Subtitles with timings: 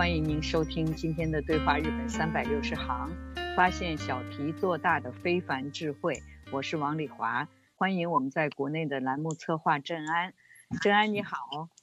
[0.00, 3.14] 欢迎您收听今天的对话日本三百六十行，
[3.54, 6.22] 发现小题做大的非凡智慧。
[6.50, 10.32] 我是王丽华，欢迎我们在国内的栏目策划郑安。
[10.80, 11.36] 郑安你好，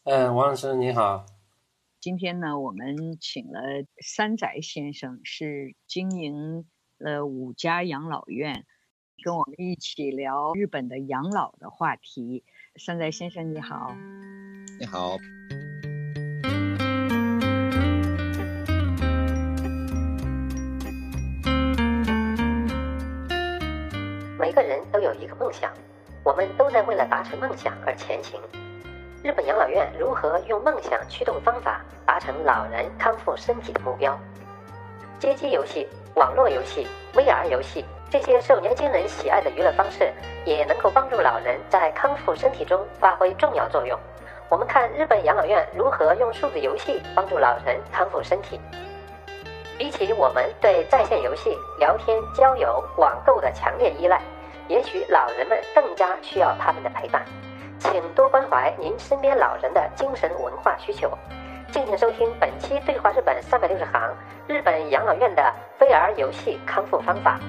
[0.06, 1.28] 嗯，王老师你好。
[2.02, 3.62] 今天呢，我们请了
[4.02, 6.66] 山宅先生，是经营
[6.98, 8.66] 了五家养老院，
[9.24, 12.44] 跟我们一起聊日本的养老的话题。
[12.78, 13.96] 山宅先生你好，
[14.80, 15.18] 你好。
[24.98, 25.72] 都有一个梦想，
[26.24, 28.42] 我们都在为了达成梦想而前行。
[29.24, 34.20] 日本养老院如何用梦想驱动方法达成老人康复身体的目标？
[35.20, 40.12] 街机游戏、网络游戏、VR 游戏这些受年轻人喜爱的娱乐方式，
[40.46, 44.00] 也能够帮助老人在康复身体中发挥重要作用。
[44.50, 48.60] 我们看日本养老院如何用数字游戏帮助老人康复身体。
[49.78, 54.20] 比起我们对在线游戏、聊天、交友、网购的强烈依赖。
[54.70, 57.26] 也许老人们更加需要他们的陪伴，
[57.80, 61.18] 请多关怀您身边老人的精神文化需求。
[61.72, 64.02] 敬请收听本期《对话日本三百六十行》
[64.46, 67.40] 日本养老院的 VR 游戏康复方法。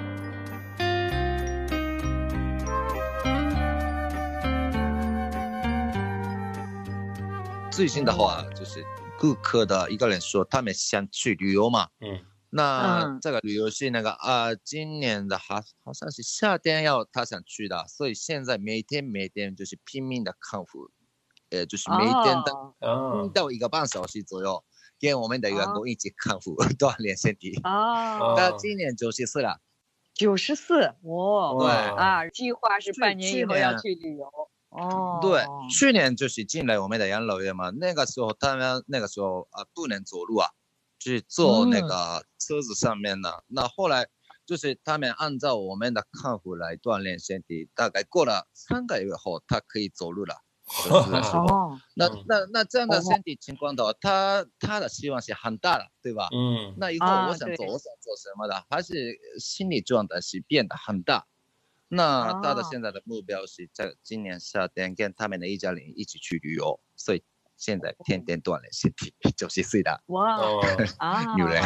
[7.71, 8.85] 最近的话，就是
[9.19, 12.21] 顾客的一个人说他们想去旅游嘛，嗯。
[12.51, 20.91] 那这个旅游是那个啊，今年的好好像是夏天要他想去的，所以现在每天每天就是拼命的康复，
[21.51, 22.53] 呃，就是每天的
[23.27, 24.65] 一到一个半小时左右，
[24.99, 27.61] 跟我们的员工一起康复 锻炼身体。
[27.65, 29.61] 哦，那今年九十四了，
[30.15, 34.27] 九十四，哦，对啊，计划是半年以后要去旅游。
[34.71, 40.49] 哦，对，去年就是进来我们的养老院嘛，那个时候他们那个时候啊不能走路啊。
[40.99, 44.09] 去坐那个车子上面的，那后来
[44.45, 50.35] 就是他们按照我们的康复来锻炼身体，大概过了三个月后，他可以走路了。
[50.91, 56.29] 哦，那那那这样的身体情况的话，他他的希望是很大的，对吧？
[56.33, 56.75] 嗯。
[56.77, 61.27] 那以后我想做，我想做什么的，还是心理状态是变得很大。
[61.89, 67.23] 那他的现在的目标是在今年夏天跟他们的一家人一起去旅游，所以。
[67.59, 70.39] 现在天天锻炼身体， 九十岁的哇
[70.99, 71.63] 啊， 女人，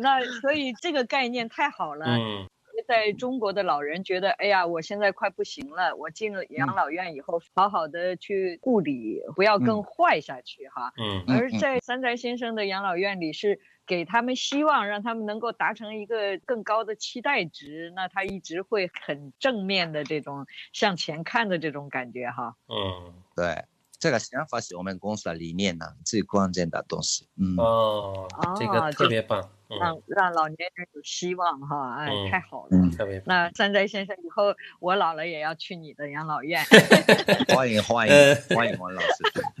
[0.00, 2.06] 那所以这个概念太好了。
[2.06, 2.48] 嗯，
[2.88, 10.92] 在中国的老人觉得，哎呀，我现在快不行了，我进了养老院以后，好好的去护理，不要更坏下去哈。
[10.96, 17.92] 嗯，而在三宅先生的养老院里，是给他们希望，让他们能够达成一个更高的期待值。
[17.94, 22.56] 那他一直会很正面的这种向前看的这种感觉哈。
[22.68, 23.64] 嗯，对。
[24.00, 27.28] 这个想法是我们公司的理念呢，最关键的东西。
[27.36, 28.26] 嗯哦，
[28.58, 33.26] 这个特别棒，让让老年人有希望哈，哎，太好了，特别棒。
[33.26, 36.64] 那山斋先生以后我老了也要去你的养老院。
[37.54, 38.14] 欢迎欢迎
[38.56, 39.08] 欢迎王老师。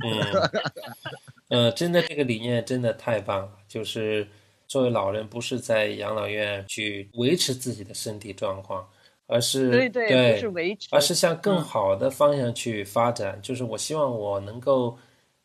[1.50, 4.26] 嗯，呃，真的这个理念真的太棒了，就是
[4.66, 8.88] 作为老人，不是在养老院去维持自己的身体状况。
[9.30, 13.40] 而是对对，不是维持，而是向更好的方向去发展。
[13.40, 14.98] 就是我希望我能够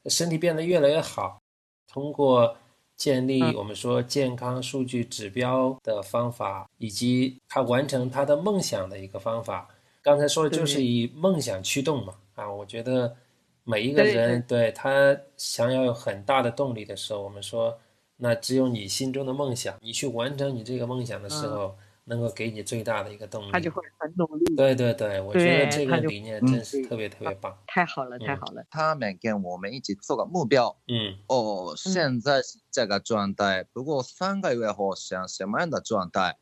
[0.07, 1.39] 身体变得越来越好，
[1.87, 2.57] 通过
[2.95, 9.69] 建立我们说健康数据指标的方法，以及他完成他的梦想的一个方法。
[10.01, 12.13] 刚才说的就是以梦想驱动嘛。
[12.35, 13.15] 啊，我觉得
[13.63, 17.77] 每一个人对他想要有很大的动力的时候，我们说
[18.17, 23.51] 那只有你心中的梦想，你去完成你这个梦想的时候，能够给你最大的一个动力。
[23.51, 24.55] 他就会很努力。
[24.55, 27.55] 对对对，我觉得这个理念真是特别特别棒。
[27.67, 28.65] 太好了，太好了。
[28.69, 30.75] 他们跟我们一起做个目标。
[30.87, 31.17] 嗯。
[31.27, 36.37] 哦，现在是这个状态，不过三个月后想什么样的状态？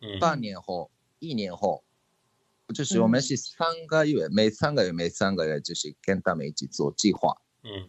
[0.00, 0.18] 嗯。
[0.18, 1.84] 半年后，一年后，
[2.74, 7.36] 就是我们是三个月，每三个月，每三个月，就是跟他们一起做计划。
[7.62, 7.88] 嗯。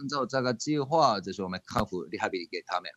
[0.00, 2.90] 按照这个计划，就是我们康复、利哈比给他们，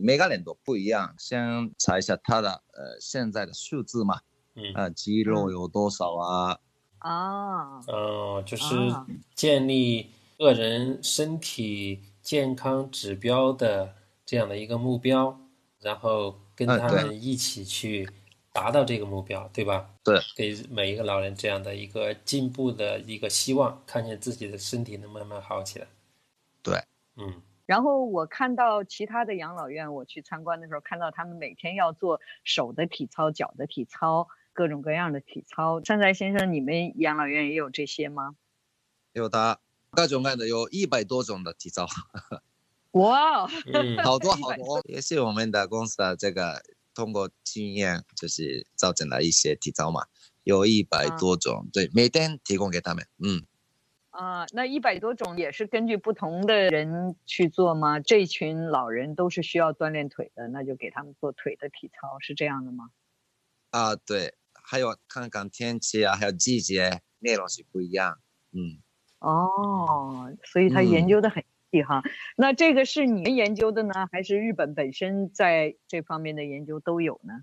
[0.00, 1.14] 每个人都不一样。
[1.18, 4.20] 先查一下他的呃现在的数字嘛，
[4.54, 6.58] 嗯，啊，肌肉有多少啊？
[6.98, 8.74] 啊，哦，就是
[9.34, 13.94] 建立个人身体健康指标的
[14.24, 15.38] 这样的一个目标，
[15.80, 18.08] 然后跟他们一起去
[18.52, 19.88] 达到这个目标，对吧？
[20.02, 25.86] 对，给每一个老人这样的一个进步的一个希望，看见自己的身体能慢慢好起来。
[26.62, 26.82] 对，
[27.16, 35.82] 嗯，然后我看到其他的养老院，我去参观的时候，看到他们每天要做手的体操、脚的体操，各种各样的体操。
[35.82, 38.36] 善在先生，你们养老院也有这些吗？
[39.12, 39.60] 有的，
[39.90, 41.86] 各种各样的，有一百多种的体操。
[42.92, 43.46] 哇，
[44.04, 46.62] 好多好多，也是我们的公司的这个
[46.94, 50.06] 通过经验，就是造成了一些体操嘛，
[50.44, 53.42] 有一百多种，对，每天提供给他们，嗯。
[54.16, 58.00] 啊，那一百多种也是根据不同的人去做吗？
[58.00, 62.90] 这群老人都是需要锻炼腿的，那就给他们做腿的体操，是这样的吗？
[63.72, 68.18] 啊，对，还有看看天气啊，还有季节，内容是不一样。
[68.52, 68.80] 嗯，
[69.18, 72.02] 哦，所以他研究的很细哈。
[72.36, 77.34] 那这个是你们研究的呢，还是日本本身在这方面的研究都有呢？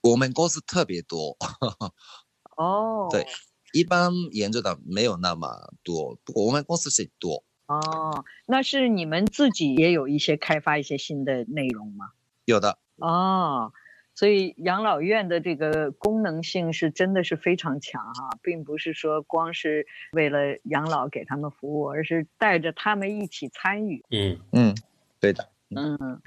[0.00, 1.36] 我们公司特别多。
[2.56, 3.26] 哦，对。
[3.72, 8.24] 一般研究的没有那么多，不过我们公司是多哦。
[8.46, 12.10] 那是你们自己也有一些开发一些新的内容吗？
[12.44, 13.72] 有的哦。
[14.12, 24.04] 所以养老院的这个功能性是真的是非常强哈，并不是说光是为了养老给他们服务，而是带着他们一起参与。
[24.10, 24.74] 嗯嗯，
[25.20, 25.48] 对的。
[25.74, 26.20] 嗯。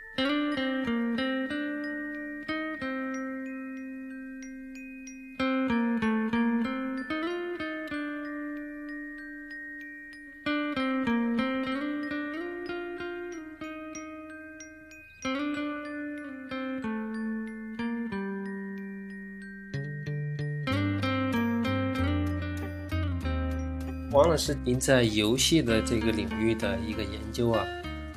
[24.13, 27.65] 王老师，您在游戏的这个领域的一个研究啊，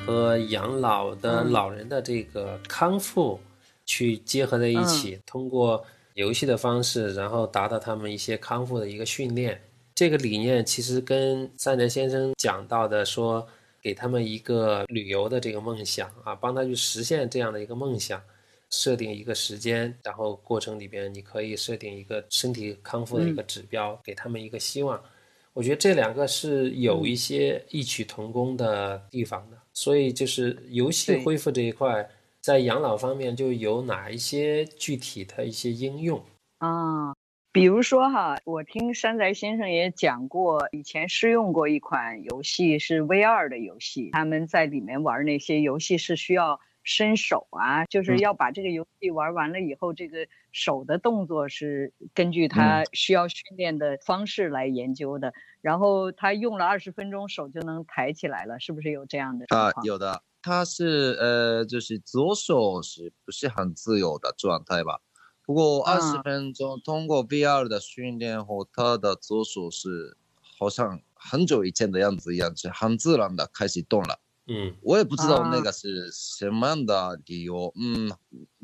[0.05, 3.41] 和养老的老人的这个康复
[3.87, 5.83] 去结合在一起，通过
[6.13, 9.59] 游戏的方式，然后达到他们一些康复的一个训练。
[9.95, 13.49] 这个理念其实跟三田先生讲到的说，
[13.81, 18.23] 给他们一个旅游的这个梦想啊，帮他去实现这样的一个梦想，
[18.69, 25.01] 设定一个时间，然后过程里边你可以设定一个身体康复的一个指标，给他们一个希望。
[25.57, 32.07] 我觉得这两个是有一些异曲同工的地方的，所以就是游戏恢复这一块，
[32.43, 36.23] 在养老方面就有哪一些具体的一些应用
[36.59, 37.15] 啊？
[37.53, 46.61] 比如说哈，我听山宅先生也讲过，以前试用过一款游戏是 VR 的游戏，他们在里面玩那些游戏是需要。
[46.87, 55.35] 伸手啊，就是要把这个游戏玩完了以后，这个手的动作是根据他需要训练的方式来研究的。
[55.61, 59.73] 然后他用了二十分钟，手就能抬起来了，是不是有这样的啊？
[59.83, 65.01] 有的，他是呃，就是左手是不是很自由的状态吧？
[65.45, 74.21] 不过二十分钟通过 VR 的训练后，他的左手是好像很久以前的样子一样，是很自然的开始动了。
[74.49, 77.73] 嗯，我也不知道那个是什么样的理由。
[77.75, 78.11] 嗯，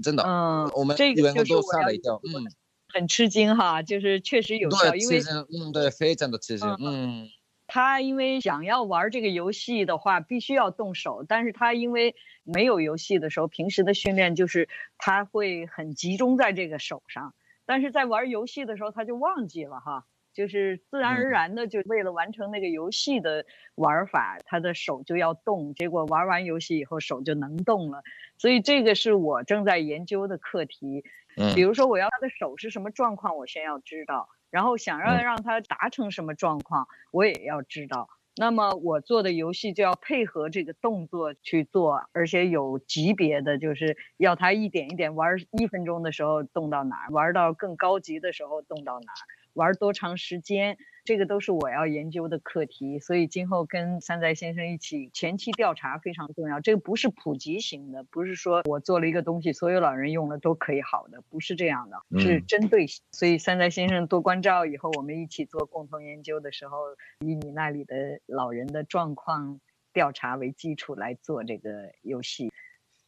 [0.02, 2.20] 真的，嗯，我们这个都吓了一跳。
[2.22, 2.46] 嗯，
[2.88, 6.68] 很吃惊哈，就是确实有效，因为嗯，对，非常的吃惊。
[6.80, 7.28] 嗯，
[7.66, 17.34] 他因为想要玩这个游戏的话，必须要动手，但是他因为没有游戏的时候，平时的训练就是他会很集中在这个手上，
[17.66, 20.06] 但是在玩游戏的时候他就忘记了哈。
[20.32, 25.74] 就是自然而然的，就为了完成那个游戏的玩法，他的手就要动。
[25.74, 28.02] 结果玩完游戏以后，手就能动了。
[28.38, 31.04] 所以这个是我正在研究的课题。
[31.36, 34.28] 嗯，比如说我要他的手是什么状况，我先要知道。
[34.50, 38.08] 然后想要让他达成什么状况，我也要知道。
[38.36, 49.24] 那么我做的游戏就要配合这个动作去做，而且有级别的，就是要他一点一点玩，一分钟的时候动到哪儿，玩到更高级的时候动到哪儿。
[49.54, 50.76] 玩多长时间。
[51.04, 56.60] 这个都是我要研究的课题，所以今后跟三宅先生一起前期调查非常重要。
[56.60, 63.02] 这个不是普及型的，不是说我做了一个东西，所有老人用了都可以好的，不是这样的，是针对性。
[63.10, 66.76] 所以三宅先生多关照以后，我们一起做共同研究的时候，
[67.18, 69.60] 以你那里的老人的状况
[69.92, 72.52] 调查为基础来做这个游戏。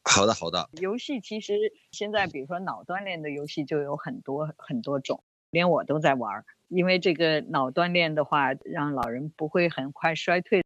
[0.02, 0.68] 好的，好的。
[0.80, 1.54] 游戏其实
[1.92, 5.22] 现在，比如说脑锻炼的游戏就有很多很多种，
[5.54, 6.44] 连我都在玩。
[6.68, 10.62] 因为这个脑锻炼的话，让老人不会很快衰退。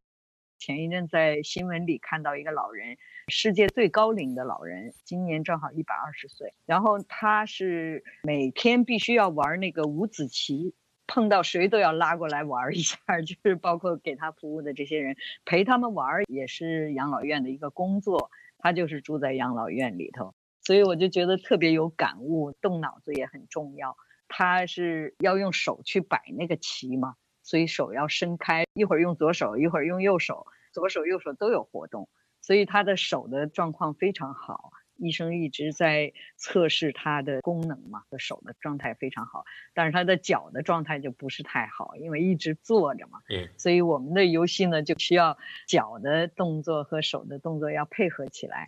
[0.57, 6.53] 前一阵在新闻里看到一个老人，世界最高龄的老人，今年正好一百二十岁。
[6.65, 10.73] 然后他是每天必须要玩那个五子棋，
[11.07, 15.15] 碰到谁都要拉过来玩一下，就是包括给他服务的这些人
[15.45, 18.31] 陪他们玩，也是养老院的一个工作。
[18.57, 23.95] 他就是住在养老院里头，所以我就觉得特别有感悟，动脑子也很重要。
[24.29, 32.07] 他是要用手去摆那个棋嘛，所以手要伸开，一会儿用左手，一会儿用右手，左手右手都有活动，
[32.39, 34.71] 所以他的手的状况非常好。
[35.01, 43.19] 医生一直在测试他的功能嘛，的手的状态非常好，但是他的脚的状态就不是太好，因为一直坐着嘛。
[43.29, 48.67] 嗯，所以我们的游戏呢，就需要脚的动作和手的动作要配合起来。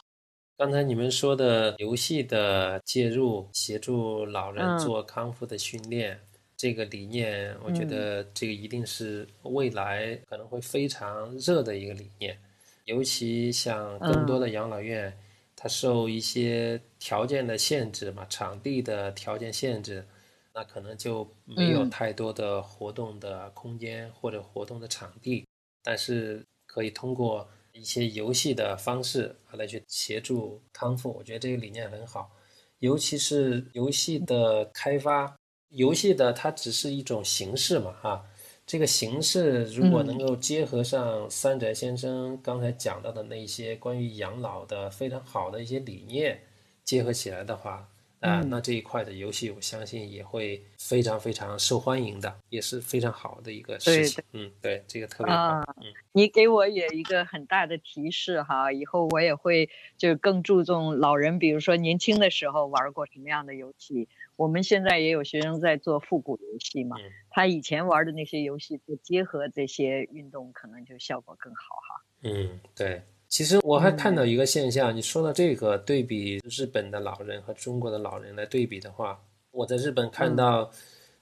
[0.61, 6.19] 刚才你们说的游戏的介入，协助老人做康复的训练，
[6.55, 12.37] 这个理念，我觉得这个一定是未来可能会非常热的一个理念。
[12.85, 15.11] 尤其像更多的养老院，
[15.55, 20.05] 它受一些条件的限制嘛，场地的条件限制，
[20.53, 25.43] 那可能就没有太多的活动的空间或者活动的场地，
[25.81, 27.49] 但是可以通过。
[27.73, 32.31] 一些游戏的方式啊，来去协助康复，我觉得这个理念很好。
[32.79, 35.35] 尤其是游戏的开发，
[35.69, 38.25] 游戏的它只是一种形式嘛，哈。
[38.65, 46.41] 这个形式如果能够结合上三宅先生刚才讲到的那些关于养老的非常好的一些理念，
[46.83, 47.89] 结合起来的话。
[48.21, 54.23] 啊，那这一块的游戏，我相信也会非常非常受欢迎的，也是非常好的一个事情。
[54.33, 55.61] 嗯，对，这个特别好。
[55.77, 64.07] 嗯，你给我也一个很大的提示哈，以后我也会就更注重老人，比如说年轻的时候玩过什么样的游戏。
[64.35, 66.97] 我们现在也有学生在做复古游戏嘛，
[67.31, 72.03] 他以前玩的那些游戏，就结合这些运动，可能就效果更好哈。
[72.23, 73.01] 嗯，对。
[73.31, 80.69] 其实我还看到一个现象，你说到这个对比日本的老人和中国的老人来对比的话，我在日本看到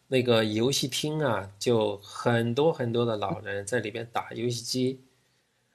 [0.08, 5.06] 那个游戏厅啊，就很多很多的老人在里边打游戏机。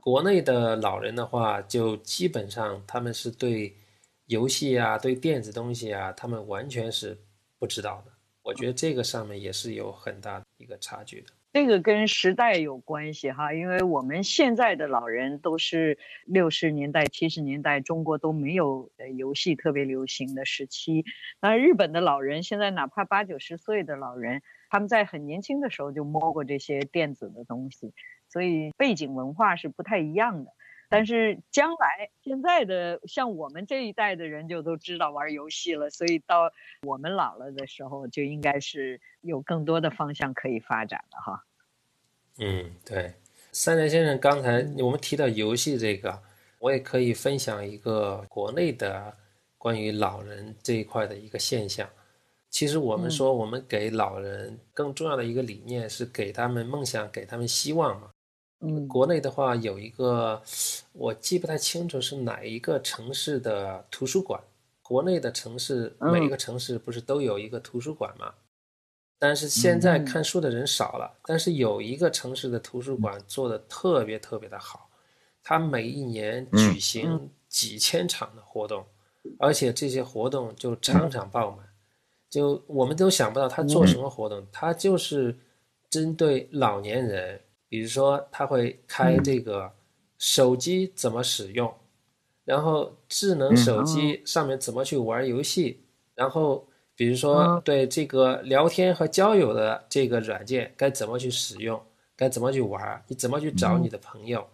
[0.01, 3.73] 国内的老人的话，就基本上他们是对
[4.27, 7.17] 游戏啊、对电子东西啊，他们完全是
[7.61, 8.11] 不知道的。
[8.43, 11.29] 我觉得这个上面也是有很大的一个差距的。
[11.55, 15.97] 这个跟时代有关系哈，因为我们现在的老人都是
[16.27, 21.05] 六十年代、七十年代中国都没有呃游戏特别流行的时期。
[21.41, 27.93] 那日本的老人现在哪怕八九十岁的老人，他们在很年轻的时候就摸过这些电子的东西，
[28.29, 30.51] 所以背景文化是不太一样的。
[30.89, 41.45] 但是将来现在的像我们这一代的人就都知道玩游戏了，所以到我们老了的时候就应该是有更多的方向可以发展了哈。
[42.39, 43.15] 嗯，对，
[43.53, 46.23] 三宅先生刚才我们提到游戏这个，
[46.59, 49.17] 我也可以分享一个国内的
[49.57, 51.89] 关于老人这一块的一个现象。
[52.51, 58.11] 其实我们说我们给老人更重要的一个理念是给他们梦想，给他们希望嘛。
[58.67, 60.43] 嗯，国内的话有一个，
[60.93, 64.41] 我记不太清楚是哪一个城市的图书馆。
[64.81, 68.33] 国内的城市每一个城市不是都有一个图书馆吗？
[69.19, 71.19] 但是现在看书的人少了。
[71.25, 74.89] 但是有一个城市的图书馆做的特别特别的好，
[75.43, 78.87] 它每一年举行几千场的活动，
[79.39, 81.67] 而且这些活动就场场爆满，
[82.31, 85.37] 就我们都想不到他做什么活动，他就是
[85.91, 87.41] 针对老年人。
[87.69, 89.73] 比如说，他会开这个
[90.19, 91.73] 手机怎么使用，
[92.45, 95.81] 然后智能手机上面怎么去玩游戏，
[96.15, 101.81] 然后比如说对这个聊天和交友的这个软件该怎么去使用，
[102.15, 104.47] 该怎么去玩，你怎么去找你的朋友，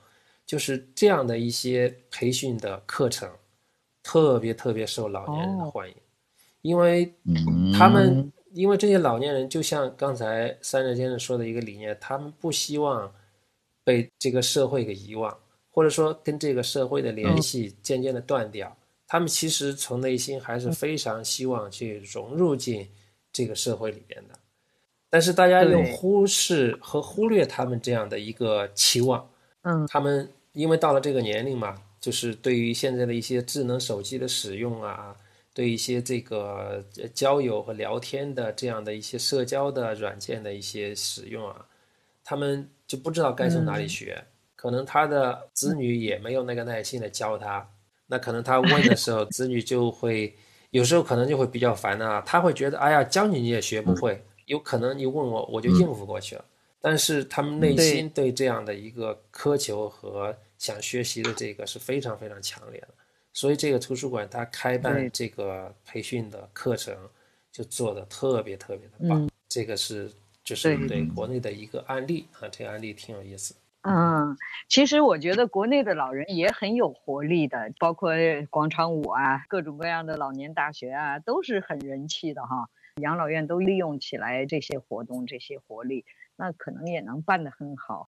[0.47, 3.31] 就是这样的一些培训的课程，
[4.03, 5.95] 特别特别受老年人的欢迎，
[6.63, 7.15] 因为
[7.77, 8.33] 他们。
[8.53, 13.13] 因为这些老年人，就像刚才三宅先生说的一个理念，他们不希望
[13.85, 15.37] 被这个社会给遗忘，
[15.71, 18.77] 或者说跟这个社会的联系渐渐的断掉。
[19.07, 22.89] 他们其实从内心还是非常希望去融入进
[23.33, 24.35] 这个社会里边的。
[25.09, 29.29] 但是大家又忽视和忽略他们这样的一个期望。
[29.63, 35.17] 嗯，他们因为到了这个年龄嘛，就是对于现在的一些智能手机的使用啊，
[35.61, 41.67] 对一些这个交友和聊天的这样的一些社交的软件的一些使用啊，
[42.25, 44.25] 他们就不知道该从哪里学。
[44.57, 47.69] 可能他的子女也没有那个耐心的教他，
[48.07, 50.35] 那可能他问的 时候，子女就会
[50.71, 56.45] 有时候可能就会比较烦啊，他会觉得哎呀，教你你也学不会，有可能你问我我就应付过去了。
[56.81, 62.89] 但是他们内心对这样的一个苛求和想学习的这个是非常非常强烈的，
[63.33, 66.95] 所以这个图书馆它开办这个培训的课程
[67.53, 70.11] 就做的特别特别的棒，这个是
[70.43, 73.55] 就是对国内的一个案例啊，这个案例挺有意思。
[73.83, 74.37] 嗯，
[74.69, 78.13] 其实我觉得国内的老人也很有活力的，包括
[78.51, 82.69] 广场舞啊，各种各样的老年大学啊，都是很人气的哈。
[83.01, 86.05] 养老院都利用起来这些活动、这些活力，
[86.37, 88.11] 那可能也能办得很好。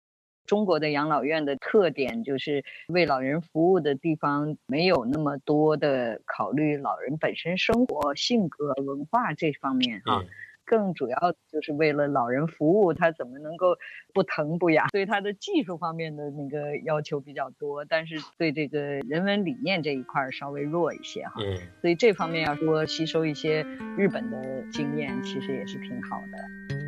[0.49, 10.25] 中国的养老院的特点就是为老人服务的地方没有那么多的考虑老人本身生活、性格、文化这方面哈。
[10.65, 11.17] 更主要
[11.51, 13.79] 就是为了老人服务，他怎么能够
[14.13, 14.87] 不疼不痒？
[14.93, 21.41] 对他的技术方面的那个要求比较多，但是对这个人文理念这一块稍微弱一些哈。
[21.41, 23.63] 嗯，所以这方面要说吸收一些
[23.97, 26.88] 日本的经验，其实也是挺好的。